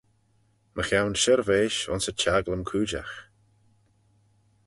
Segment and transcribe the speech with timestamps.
[0.77, 3.15] Mychione shirveish ayns y çhaglym-cooidjagh.